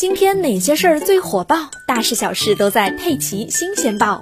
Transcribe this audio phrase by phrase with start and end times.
[0.00, 1.70] 今天哪些事儿最火爆？
[1.86, 4.18] 大事小事都在《佩奇新鲜报》。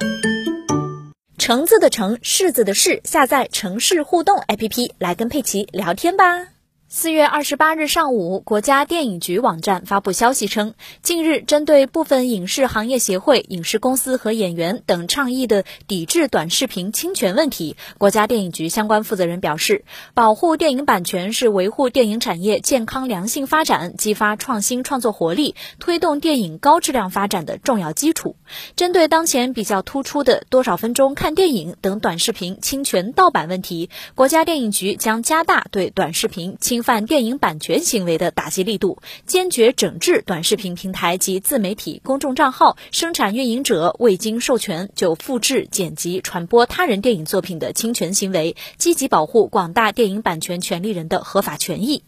[1.38, 6.48] 橙子的橙，柿子的柿，下载城市互动 APP 来跟佩奇聊天吧。
[6.90, 10.72] 四月二十八日上午，国家电影局网站发布消息称，
[11.02, 28.34] 近日针对部分影视行业协会、影视公司和演员等倡议的抵制短视频侵权问题，国家电影局相关负责人表示，保护电影版权是维护电影产业健康良性发展、激发创新创作活力、推动电影高质量发展的重要基础。
[28.76, 52.04] 针对当前比较突出的多少分钟看电影等短视频侵权盗版问题，国家电影局将加大对短视频侵侵犯电影版权行为的打击力度，坚决整治短视频平台及自媒体公众账号生产运营者未经授权就复制、剪辑、传播他人电影作品的侵权行为，积极保护广大电影版权权利人的合法权益。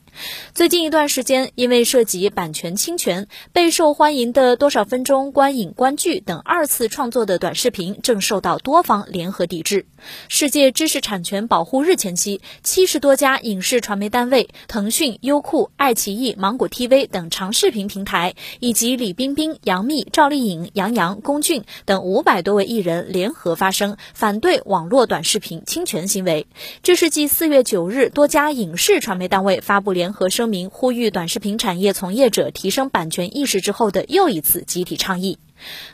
[0.54, 9.86] 最近一段时间，因为涉及版权侵权，备受欢迎的多少分钟观影观剧等二次创作的短视频，正受到多方联合抵制。
[10.28, 26.46] 世界知识产权保护日前夕，七十多家影视传媒单位、腾讯、优酷、爱奇艺、芒果 TV 等长视频平台，以及李冰冰、杨幂、赵丽颖、杨洋、龚俊等五百多位艺人联合发声，反对网络短视频侵权行为。
[26.82, 35.38] 这是继四月九日多家影视传媒单位发布联和声明，呼吁短视频产业从业者提升版权意识之后的又一次集体倡议。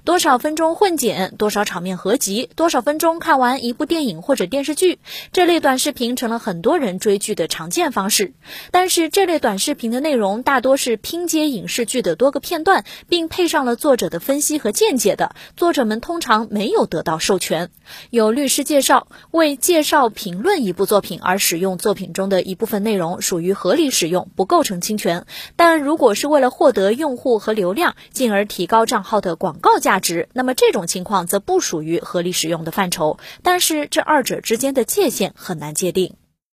[0.05, 4.99] 多少分钟混剪，多少场面合集，多少分钟看完一部电影或者电视剧，
[5.33, 8.33] 这类短视频成了很多人追剧的常见方式。
[8.71, 17.71] 但是，这类短视频的内容大多是拼接影视剧的多个片段，并配上了作者的分析和见解的，作者们通常没有得到授权。
[18.11, 25.27] 有律师介绍，为介绍、评论一部作品而使用作品中的一部分内容，属于合理使用，不构成侵权。
[25.57, 36.15] 但如果是为了获得用户和流量，进而提高账号的广，告价值，那么这种情况则不属于合理使用的范畴，但是这二者之间的界限很难界定。